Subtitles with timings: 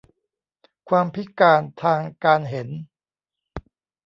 [0.89, 2.69] ความพิการทางการเห็น